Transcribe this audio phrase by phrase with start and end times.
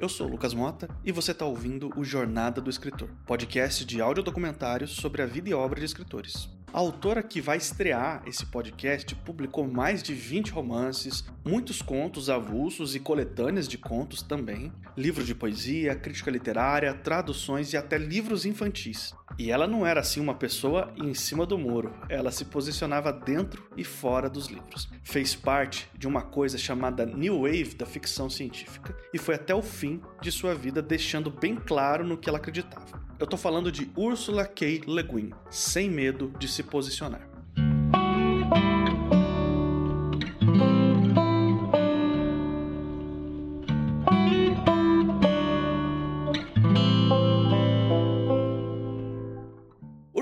[0.00, 4.92] Eu sou Lucas Mota e você está ouvindo o Jornada do Escritor, podcast de audiodocumentários
[4.92, 6.48] sobre a vida e obra de escritores.
[6.72, 12.94] A autora que vai estrear esse podcast publicou mais de 20 romances, muitos contos avulsos
[12.94, 19.12] e coletâneas de contos também, livro de poesia, crítica literária, traduções e até livros infantis.
[19.36, 23.68] E ela não era assim uma pessoa em cima do muro, ela se posicionava dentro
[23.76, 24.88] e fora dos livros.
[25.02, 29.62] Fez parte de uma coisa chamada New Wave da ficção científica e foi até o
[29.62, 32.99] fim de sua vida deixando bem claro no que ela acreditava.
[33.20, 34.80] Eu tô falando de Ursula K.
[34.86, 37.29] Le Guin, sem medo de se posicionar.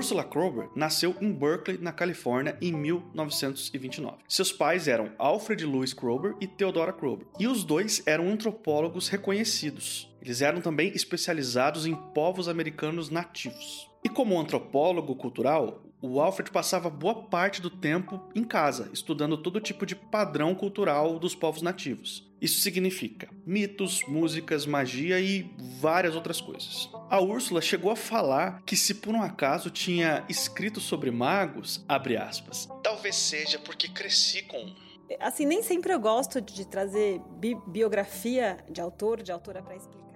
[0.09, 4.17] Ursula Kroeber nasceu em Berkeley, na Califórnia, em 1929.
[4.27, 10.11] Seus pais eram Alfred Louis Kroeber e Theodora Kroeber, e os dois eram antropólogos reconhecidos.
[10.19, 13.87] Eles eram também especializados em povos americanos nativos.
[14.03, 19.61] E como antropólogo cultural, o Alfred passava boa parte do tempo em casa, estudando todo
[19.61, 22.27] tipo de padrão cultural dos povos nativos.
[22.41, 26.89] Isso significa mitos, músicas, magia e várias outras coisas.
[27.09, 32.17] A Úrsula chegou a falar que se por um acaso tinha escrito sobre magos, abre
[32.17, 34.75] aspas, talvez seja porque cresci com um.
[35.19, 40.09] Assim, nem sempre eu gosto de trazer bi biografia de autor, de autora para explicar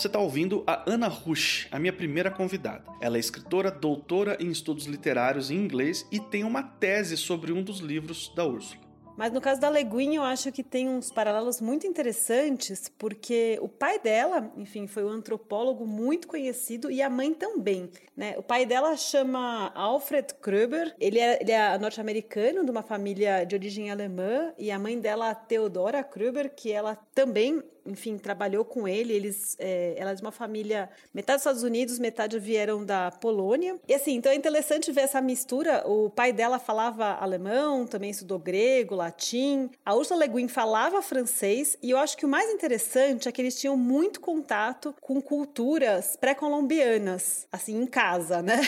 [0.00, 2.84] você está ouvindo a Ana Rush, a minha primeira convidada.
[3.02, 7.62] Ela é escritora, doutora em estudos literários em inglês e tem uma tese sobre um
[7.62, 8.80] dos livros da Úrsula.
[9.20, 13.68] Mas no caso da Leguin, eu acho que tem uns paralelos muito interessantes, porque o
[13.68, 17.90] pai dela, enfim, foi um antropólogo muito conhecido e a mãe também.
[18.16, 18.34] Né?
[18.38, 23.54] O pai dela chama Alfred Kröber, ele é, ele é norte-americano, de uma família de
[23.54, 29.12] origem alemã, e a mãe dela, Theodora Kröber, que ela também enfim, trabalhou com ele.
[29.12, 33.78] Eles, é, ela é de uma família, metade dos Estados Unidos, metade vieram da Polônia.
[33.88, 35.82] E assim, então é interessante ver essa mistura.
[35.86, 39.70] O pai dela falava alemão, também estudou grego, latim.
[39.84, 41.76] A Ursula Le Guin falava francês.
[41.82, 46.16] E eu acho que o mais interessante é que eles tinham muito contato com culturas
[46.16, 48.60] pré-colombianas, assim, em casa, né?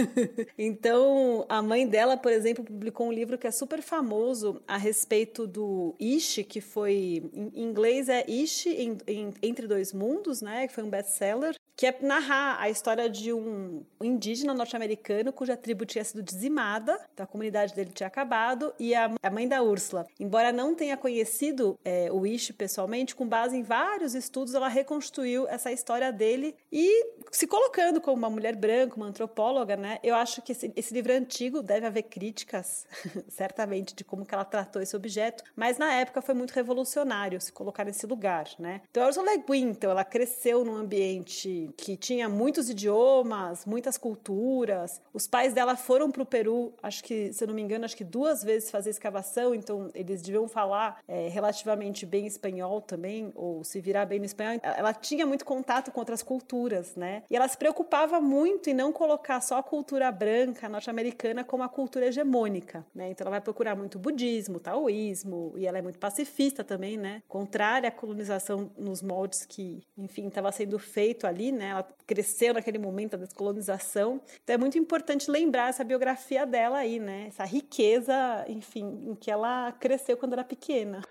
[0.58, 5.46] então, a mãe dela, por exemplo, publicou um livro que é super famoso a respeito
[5.46, 10.74] do Ishi, que foi, em inglês é Ishi em, em, Entre Dois Mundos, né, que
[10.74, 16.04] foi um best-seller, que é narrar a história de um indígena norte-americano cuja tribo tinha
[16.04, 20.96] sido dizimada, a comunidade dele tinha acabado, e a, mãe da Úrsula, embora não tenha
[20.96, 26.54] conhecido é, o Ishi pessoalmente, com base em vários estudos, ela reconstruiu essa história dele
[26.70, 29.98] e se colocando como uma mulher branca, uma antropóloga, né?
[30.02, 32.86] Eu acho que esse, esse livro é antigo, deve haver críticas,
[33.28, 37.52] certamente, de como que ela tratou esse objeto, mas na época foi muito revolucionário se
[37.52, 38.82] colocar nesse lugar, né?
[38.90, 43.96] Então a Ursula Le Guin, então, ela cresceu num ambiente que tinha muitos idiomas, muitas
[43.96, 45.00] culturas.
[45.12, 47.96] Os pais dela foram para o Peru, acho que, se eu não me engano, acho
[47.96, 53.64] que duas vezes fazer escavação, então eles deviam falar é, relativamente bem espanhol também, ou
[53.64, 54.60] se virar bem no espanhol.
[54.62, 57.22] Ela tinha muito contato com outras culturas, né?
[57.30, 61.68] E ela se preocupava muito em não colocar só a cultura branca norte-americana como a
[61.68, 63.10] cultura hegemônica, né?
[63.10, 67.22] Então ela vai procurar muito budismo, taoísmo, e ela é muito pacifista também, né?
[67.28, 71.68] Contrária à colonização nos moldes que, enfim, estava sendo feito ali, né?
[71.68, 74.20] Ela cresceu naquele momento da descolonização.
[74.42, 77.26] Então é muito importante lembrar essa biografia dela aí, né?
[77.28, 81.02] Essa riqueza, enfim, em que ela cresceu quando era pequena.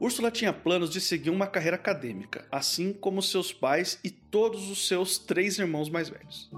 [0.00, 4.88] Úrsula tinha planos de seguir uma carreira acadêmica, assim como seus pais e todos os
[4.88, 6.50] seus três irmãos mais velhos.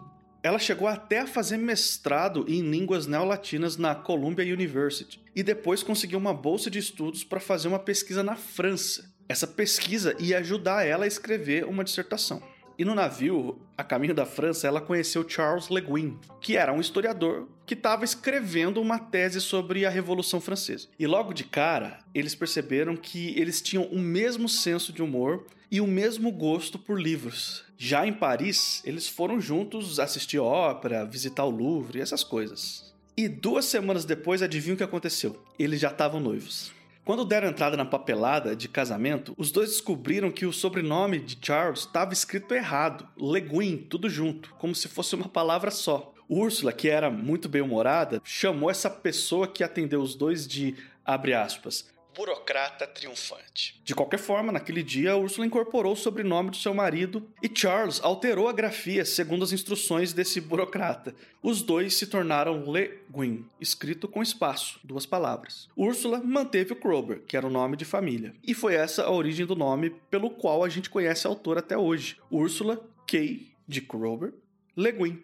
[0.44, 6.18] Ela chegou até a fazer mestrado em línguas neolatinas na Columbia University e depois conseguiu
[6.18, 9.12] uma bolsa de estudos para fazer uma pesquisa na França.
[9.28, 12.42] Essa pesquisa ia ajudar ela a escrever uma dissertação.
[12.78, 16.80] E no navio, a caminho da França, ela conheceu Charles Le Guin, que era um
[16.80, 20.88] historiador que estava escrevendo uma tese sobre a Revolução Francesa.
[20.98, 25.80] E logo de cara, eles perceberam que eles tinham o mesmo senso de humor e
[25.80, 27.64] o mesmo gosto por livros.
[27.78, 32.92] Já em Paris, eles foram juntos assistir ópera, visitar o Louvre e essas coisas.
[33.16, 35.42] E duas semanas depois, adivinha o que aconteceu?
[35.58, 36.72] Eles já estavam noivos.
[37.04, 41.81] Quando deram entrada na papelada de casamento, os dois descobriram que o sobrenome de Charles
[41.81, 46.14] estava escrito errado, Le Guin, tudo junto, como se fosse uma palavra só.
[46.28, 51.93] Úrsula, que era muito bem-humorada, chamou essa pessoa que atendeu os dois de, abre aspas,
[52.14, 53.81] burocrata triunfante.
[53.85, 58.49] De qualquer forma, naquele dia, Ursula incorporou o sobrenome do seu marido e Charles alterou
[58.49, 61.14] a grafia segundo as instruções desse burocrata.
[61.43, 65.69] Os dois se tornaram Le Guin, escrito com espaço, duas palavras.
[65.76, 68.35] Ursula manteve o Krober, que era o nome de família.
[68.43, 71.76] E foi essa a origem do nome pelo qual a gente conhece a autora até
[71.76, 72.17] hoje.
[72.31, 73.53] Ursula K.
[73.67, 74.32] de Krober
[74.76, 75.23] Le Guin.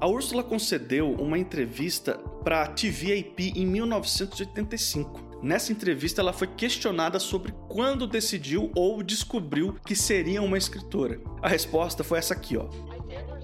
[0.00, 2.14] A Úrsula concedeu uma entrevista
[2.44, 5.40] para a TVAP em 1985.
[5.42, 11.20] Nessa entrevista, ela foi questionada sobre quando decidiu ou descobriu que seria uma escritora.
[11.42, 12.68] A resposta foi essa aqui, ó.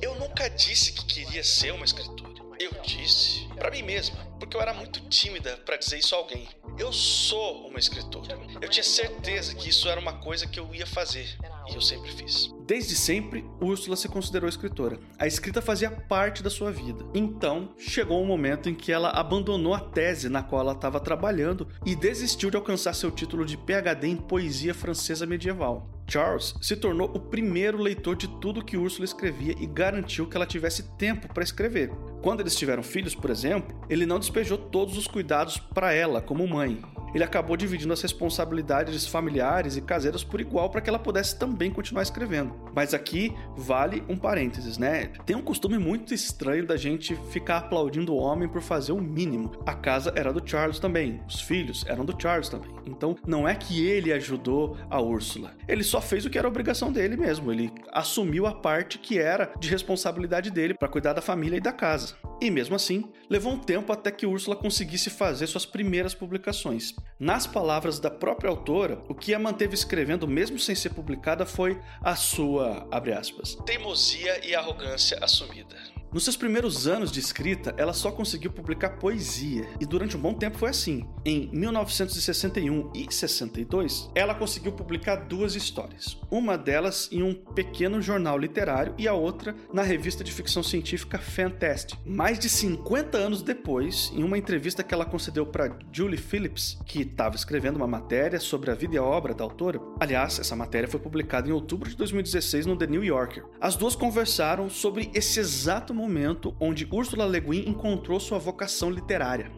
[0.00, 2.34] Eu nunca disse que queria ser uma escritora.
[2.60, 6.48] Eu disse para mim mesma, porque eu era muito tímida para dizer isso a alguém.
[6.78, 8.38] Eu sou uma escritora.
[8.60, 11.38] Eu tinha certeza que isso era uma coisa que eu ia fazer
[11.70, 12.52] e eu sempre fiz.
[12.66, 14.98] Desde sempre, Úrsula se considerou escritora.
[15.18, 17.04] A escrita fazia parte da sua vida.
[17.14, 21.68] Então, chegou um momento em que ela abandonou a tese na qual ela estava trabalhando
[21.84, 25.94] e desistiu de alcançar seu título de PhD em poesia francesa medieval.
[26.06, 30.46] Charles se tornou o primeiro leitor de tudo que Úrsula escrevia e garantiu que ela
[30.46, 31.90] tivesse tempo para escrever.
[32.22, 36.46] Quando eles tiveram filhos, por exemplo, ele não despejou todos os cuidados para ela como
[36.46, 36.82] mãe
[37.14, 41.70] ele acabou dividindo as responsabilidades familiares e caseiras por igual para que ela pudesse também
[41.70, 42.55] continuar escrevendo.
[42.75, 45.12] Mas aqui vale um parênteses, né?
[45.25, 49.52] Tem um costume muito estranho da gente ficar aplaudindo o homem por fazer o mínimo.
[49.64, 52.70] A casa era do Charles também, os filhos eram do Charles também.
[52.87, 55.52] Então não é que ele ajudou a Úrsula.
[55.69, 57.52] Ele só fez o que era obrigação dele mesmo.
[57.52, 61.72] Ele assumiu a parte que era de responsabilidade dele para cuidar da família e da
[61.72, 62.16] casa.
[62.44, 66.93] E mesmo assim, levou um tempo até que Úrsula conseguisse fazer suas primeiras publicações.
[67.19, 71.81] Nas palavras da própria autora, o que a manteve escrevendo mesmo sem ser publicada foi
[72.02, 72.87] a sua,
[73.19, 75.75] aspas, teimosia e arrogância assumida.
[76.14, 80.32] Nos seus primeiros anos de escrita, ela só conseguiu publicar poesia, e durante um bom
[80.32, 81.05] tempo foi assim.
[81.25, 86.17] Em 1961 e 62, ela conseguiu publicar duas histórias.
[86.34, 91.16] Uma delas em um pequeno jornal literário e a outra na revista de ficção científica
[91.16, 91.96] Fantastic.
[92.04, 97.02] Mais de 50 anos depois, em uma entrevista que ela concedeu para Julie Phillips, que
[97.02, 99.81] estava escrevendo uma matéria sobre a vida e a obra da autora.
[100.00, 103.44] Aliás, essa matéria foi publicada em outubro de 2016 no The New Yorker.
[103.60, 109.52] As duas conversaram sobre esse exato momento onde Ursula Le Guin encontrou sua vocação literária.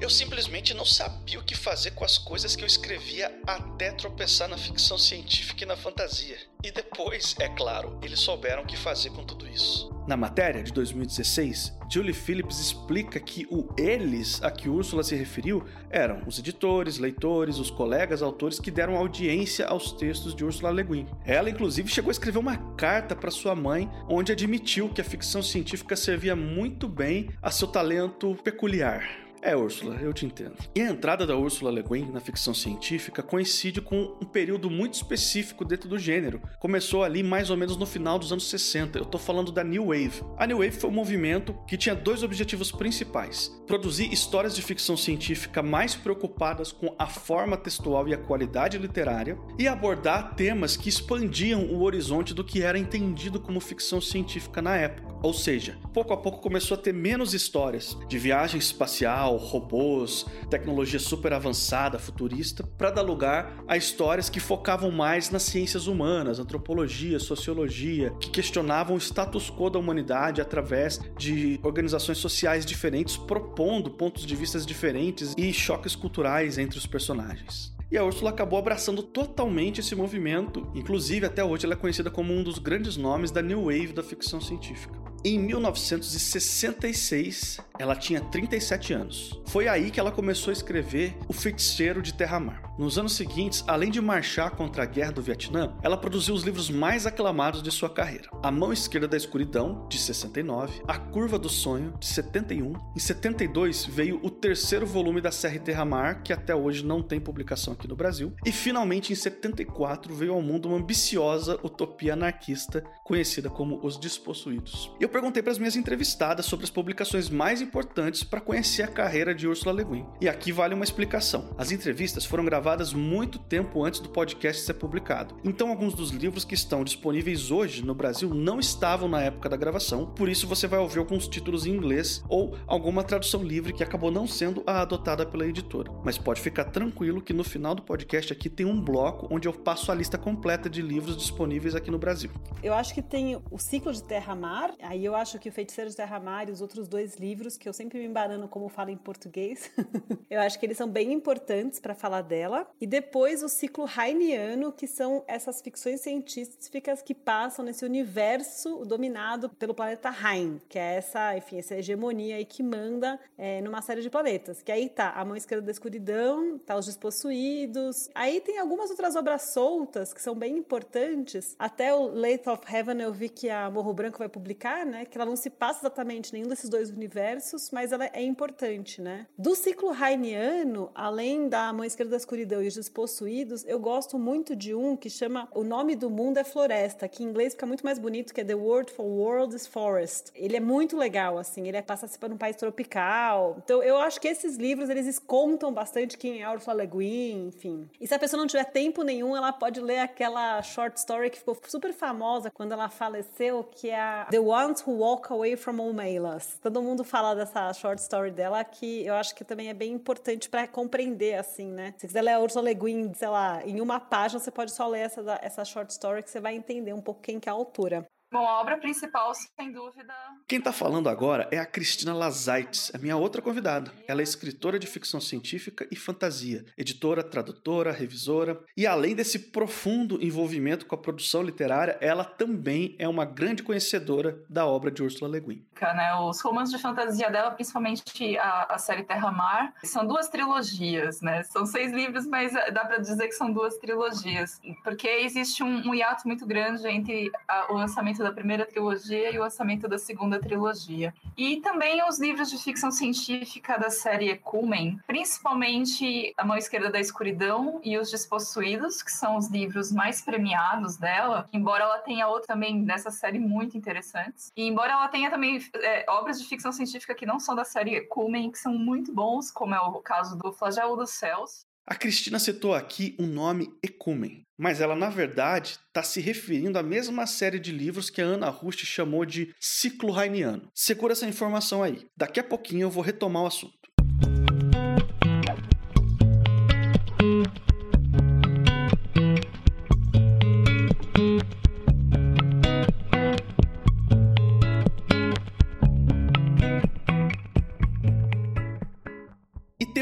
[0.00, 4.48] Eu simplesmente não sabia o que fazer com as coisas que eu escrevia até tropeçar
[4.48, 6.36] na ficção científica e na fantasia.
[6.62, 9.90] E depois, é claro, eles souberam o que fazer com tudo isso.
[10.06, 15.64] Na matéria de 2016, Julie Phillips explica que o eles a que Úrsula se referiu
[15.90, 20.82] eram os editores, leitores, os colegas autores que deram audiência aos textos de Ursula Le
[20.82, 21.06] Guin.
[21.24, 25.42] Ela, inclusive, chegou a escrever uma carta para sua mãe, onde admitiu que a ficção
[25.42, 29.21] científica servia muito bem a seu talento peculiar.
[29.44, 30.54] É, Úrsula, eu te entendo.
[30.72, 34.94] E a entrada da Ursula Le Guin na ficção científica coincide com um período muito
[34.94, 36.40] específico dentro do gênero.
[36.60, 39.00] Começou ali mais ou menos no final dos anos 60.
[39.00, 40.22] Eu tô falando da New Wave.
[40.38, 44.96] A New Wave foi um movimento que tinha dois objetivos principais: produzir histórias de ficção
[44.96, 50.88] científica mais preocupadas com a forma textual e a qualidade literária, e abordar temas que
[50.88, 55.12] expandiam o horizonte do que era entendido como ficção científica na época.
[55.22, 60.98] Ou seja, pouco a pouco começou a ter menos histórias de viagem espacial, robôs, tecnologia
[60.98, 67.18] super avançada, futurista, para dar lugar a histórias que focavam mais nas ciências humanas, antropologia,
[67.18, 74.24] sociologia, que questionavam o status quo da humanidade através de organizações sociais diferentes, propondo pontos
[74.24, 77.74] de vista diferentes e choques culturais entre os personagens.
[77.90, 82.32] E a Ursula acabou abraçando totalmente esse movimento, inclusive até hoje ela é conhecida como
[82.32, 85.01] um dos grandes nomes da New Wave da ficção científica.
[85.24, 89.40] Em 1966, ela tinha 37 anos.
[89.46, 92.74] Foi aí que ela começou a escrever O Feiticeiro de Terra-Mar.
[92.76, 96.70] Nos anos seguintes, além de marchar contra a Guerra do Vietnã, ela produziu os livros
[96.70, 101.48] mais aclamados de sua carreira: A Mão Esquerda da Escuridão, de 69, A Curva do
[101.48, 102.72] Sonho, de 71.
[102.96, 107.74] Em 72 veio o terceiro volume da série Terra-Mar, que até hoje não tem publicação
[107.74, 108.34] aqui no Brasil.
[108.44, 114.90] E finalmente, em 74, veio ao mundo uma ambiciosa utopia anarquista conhecida como Os Despossuídos.
[114.98, 119.34] Eu perguntei para as minhas entrevistadas sobre as publicações mais importantes para conhecer a carreira
[119.34, 120.06] de Ursula Le Guin.
[120.20, 121.54] E aqui vale uma explicação.
[121.58, 125.36] As entrevistas foram gravadas muito tempo antes do podcast ser publicado.
[125.44, 129.56] Então alguns dos livros que estão disponíveis hoje no Brasil não estavam na época da
[129.56, 133.82] gravação, por isso você vai ouvir alguns títulos em inglês ou alguma tradução livre que
[133.82, 135.92] acabou não sendo a adotada pela editora.
[136.02, 139.52] Mas pode ficar tranquilo que no final do podcast aqui tem um bloco onde eu
[139.52, 142.30] passo a lista completa de livros disponíveis aqui no Brasil.
[142.62, 145.96] Eu acho que tem o ciclo de Terra-Mar, aí eu acho que o Feiticeiro de
[145.96, 149.70] Terra-Mar e os outros dois livros, que eu sempre me embarano como falo em português,
[150.30, 152.66] eu acho que eles são bem importantes para falar dela.
[152.80, 159.48] E depois o ciclo Heiniano, que são essas ficções científicas que passam nesse universo dominado
[159.50, 164.02] pelo planeta Heim, que é essa, enfim, essa hegemonia aí que manda é, numa série
[164.02, 164.62] de planetas.
[164.62, 168.08] Que aí tá a mão esquerda da escuridão, tá os despossuídos.
[168.14, 171.56] Aí tem algumas outras obras soltas que são bem importantes.
[171.58, 174.91] Até o Late of Heaven eu vi que a Morro Branco vai publicar, né?
[175.08, 179.26] Que ela não se passa exatamente nenhum desses dois universos, mas ela é importante, né?
[179.36, 184.54] Do ciclo Heiniano, além da Mão Esquerda da Escuridão e os Despossuídos, eu gosto muito
[184.56, 187.84] de um que chama O Nome do Mundo é Floresta, que em inglês fica muito
[187.84, 190.30] mais bonito, que é The Word for World is Forest.
[190.34, 193.56] Ele é muito legal, assim, ele é passa-se por um país tropical.
[193.64, 197.88] Então, eu acho que esses livros, eles contam bastante quem é Ursula Le Guin, enfim.
[198.00, 201.38] E se a pessoa não tiver tempo nenhum, ela pode ler aquela short story que
[201.38, 206.58] ficou super famosa quando ela faleceu, que é The Ones Who Walk Away from Omelas.
[206.60, 210.48] Todo mundo fala dessa short story dela, que eu acho que também é bem importante
[210.48, 211.94] para compreender, assim, né?
[211.96, 214.88] Se quiser ler a Ursula Le Guin, sei lá, em uma página, você pode só
[214.88, 217.54] ler essa, essa short story que você vai entender um pouco quem que é a
[217.54, 218.06] autora.
[218.32, 220.14] Bom, a obra principal, sem dúvida.
[220.48, 223.92] Quem está falando agora é a Cristina Lazaites, a minha outra convidada.
[224.08, 228.58] Ela é escritora de ficção científica e fantasia, editora, tradutora, revisora.
[228.74, 234.42] E além desse profundo envolvimento com a produção literária, ela também é uma grande conhecedora
[234.48, 235.66] da obra de Ursula Le Guin.
[235.78, 236.14] Né?
[236.14, 241.42] Os romances de fantasia dela, principalmente a, a série Terra-Mar, são duas trilogias, né?
[241.42, 244.60] São seis livros, mas dá para dizer que são duas trilogias.
[244.82, 249.38] Porque existe um, um hiato muito grande entre a, o lançamento da primeira trilogia e
[249.38, 251.14] o orçamento da segunda trilogia.
[251.36, 257.00] E também os livros de ficção científica da série Ecumen, principalmente A Mão Esquerda da
[257.00, 262.46] Escuridão e Os Despossuídos, que são os livros mais premiados dela, embora ela tenha outros
[262.46, 264.52] também dessa série muito interessantes.
[264.56, 267.96] E embora ela tenha também é, obras de ficção científica que não são da série
[267.96, 272.38] Ecumen, que são muito bons, como é o caso do Flagelo dos Céus, a Cristina
[272.38, 277.58] citou aqui o nome Ecumen, mas ela na verdade está se referindo à mesma série
[277.58, 280.70] de livros que a Ana Rust chamou de ciclo Heiniano.
[280.72, 282.06] Segura essa informação aí.
[282.16, 283.82] Daqui a pouquinho eu vou retomar o assunto.